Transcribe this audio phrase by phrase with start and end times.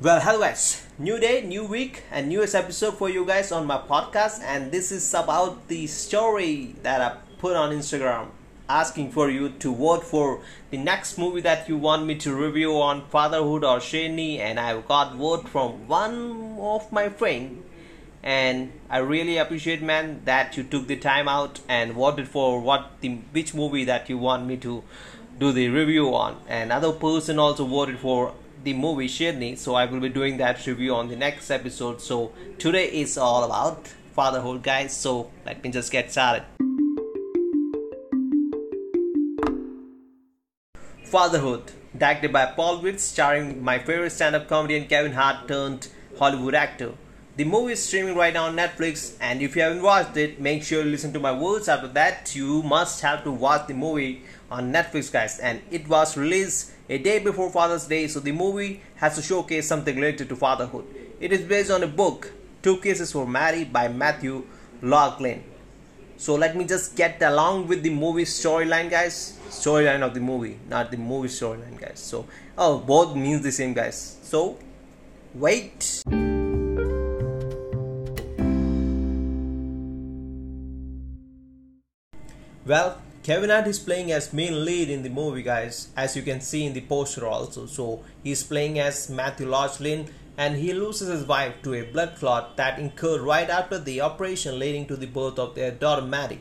[0.00, 0.84] Well, hello guys.
[0.98, 4.42] New day, new week, and newest episode for you guys on my podcast.
[4.42, 8.30] And this is about the story that I put on Instagram
[8.68, 12.72] asking for you to vote for the next movie that you want me to review
[12.80, 14.40] on fatherhood or Sherni.
[14.40, 17.62] And I got vote from one of my friend.
[18.20, 23.00] And I really appreciate, man, that you took the time out and voted for what
[23.00, 24.82] the which movie that you want me to
[25.38, 26.40] do the review on.
[26.48, 30.66] And other person also voted for the movie Sherni, so I will be doing that
[30.66, 32.00] review on the next episode.
[32.00, 34.96] So today is all about fatherhood, guys.
[34.96, 36.44] So let me just get started.
[41.04, 46.94] Fatherhood, directed by Paul Weitz, starring my favorite stand-up comedian Kevin Hart turned Hollywood actor.
[47.36, 50.62] The movie is streaming right now on Netflix, and if you haven't watched it, make
[50.62, 51.68] sure you listen to my words.
[51.68, 55.38] After that, you must have to watch the movie on Netflix, guys.
[55.38, 59.66] And it was released a day before Father's Day, so the movie has to showcase
[59.66, 60.84] something related to fatherhood.
[61.20, 62.32] It is based on a book,
[62.62, 64.44] Two Kisses for Maddy by Matthew
[64.82, 65.42] Logelin.
[66.16, 69.38] So let me just get along with the movie storyline, guys.
[69.48, 72.00] Storyline of the movie, not the movie storyline, guys.
[72.00, 74.18] So, oh, both means the same, guys.
[74.22, 74.58] So,
[75.34, 76.02] wait.
[82.66, 86.42] Well, Kevin Hart is playing as main lead in the movie, guys, as you can
[86.42, 87.64] see in the poster also.
[87.64, 92.58] So he's playing as Matthew Logelin, and he loses his wife to a blood clot
[92.58, 96.40] that occurred right after the operation leading to the birth of their daughter Maddy.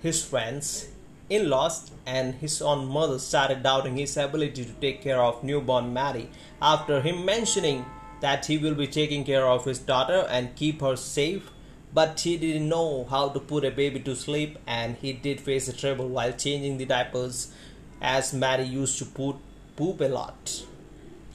[0.00, 0.88] His friends,
[1.28, 6.30] in-laws, and his own mother started doubting his ability to take care of newborn Maddy
[6.62, 7.84] after him mentioning
[8.22, 11.50] that he will be taking care of his daughter and keep her safe
[11.94, 15.68] but he didn't know how to put a baby to sleep and he did face
[15.68, 17.52] a trouble while changing the diapers
[18.00, 19.36] as Mary used to put
[19.76, 20.64] poop a lot.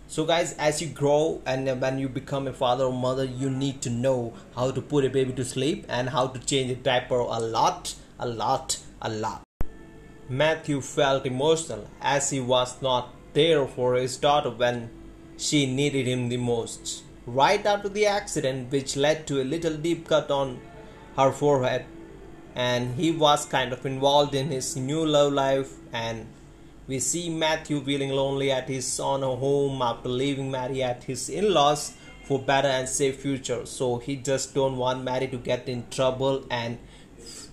[0.07, 3.81] So guys, as you grow and when you become a father or mother, you need
[3.81, 7.19] to know how to put a baby to sleep and how to change a diaper
[7.19, 9.43] a lot, a lot, a lot.
[10.29, 14.89] Matthew felt emotional as he was not there for his daughter when
[15.37, 20.07] she needed him the most right after the accident, which led to a little deep
[20.07, 20.59] cut on
[21.17, 21.85] her forehead.
[22.55, 25.73] And he was kind of involved in his new love life.
[25.91, 26.27] And
[26.87, 31.53] we see Matthew feeling lonely at his own home after leaving Mary at his in
[31.53, 31.93] laws
[32.23, 33.65] for better and safe future.
[33.65, 36.79] So he just don't want Mary to get in trouble and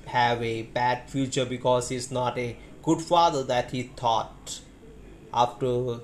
[0.07, 4.61] have a bad future because he's not a good father that he thought
[5.33, 6.01] after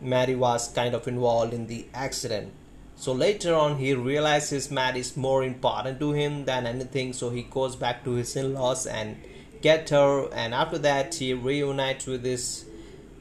[0.00, 2.52] Mary was kind of involved in the accident.
[2.96, 7.12] So later on, he realizes Matt is more important to him than anything.
[7.12, 9.22] So he goes back to his in-laws and
[9.60, 10.28] get her.
[10.32, 12.64] And after that, he reunites with his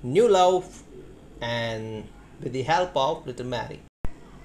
[0.02, 0.84] new love
[1.42, 2.08] and
[2.42, 3.82] with the help of little Mary.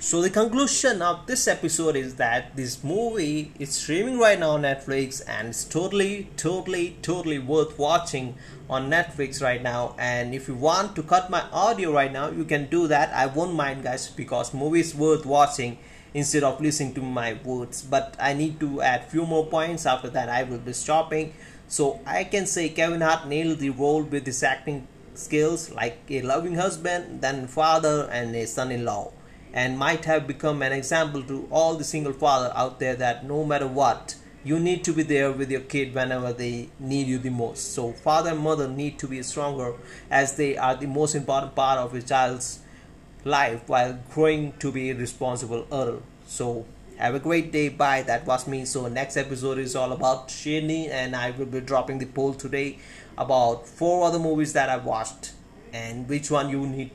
[0.03, 4.63] So the conclusion of this episode is that this movie is streaming right now on
[4.63, 8.35] Netflix and it's totally, totally, totally worth watching
[8.71, 9.95] on Netflix right now.
[9.99, 13.13] And if you want to cut my audio right now, you can do that.
[13.13, 15.77] I won't mind, guys, because movie is worth watching
[16.15, 17.83] instead of listening to my words.
[17.83, 19.85] But I need to add few more points.
[19.85, 21.35] After that, I will be stopping.
[21.69, 26.23] So I can say Kevin Hart nailed the role with his acting skills, like a
[26.23, 29.13] loving husband, then father, and a son-in-law
[29.53, 33.45] and might have become an example to all the single father out there that no
[33.45, 37.31] matter what you need to be there with your kid whenever they need you the
[37.31, 37.75] most.
[37.75, 39.75] So father and mother need to be stronger
[40.11, 42.61] as they are the most important part of a child's
[43.25, 46.03] life while growing to be a responsible adult.
[46.27, 46.65] So
[46.97, 47.69] have a great day.
[47.69, 48.03] Bye.
[48.03, 48.65] That was me.
[48.65, 52.79] So next episode is all about Sherni and I will be dropping the poll today
[53.19, 55.33] about four other movies that I watched
[55.73, 56.93] and which one you need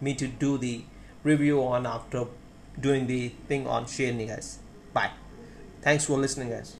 [0.00, 0.82] me to do the
[1.22, 2.26] review on after
[2.78, 4.58] doing the thing on Sherni guys.
[4.92, 5.10] Bye.
[5.82, 6.79] Thanks for listening guys.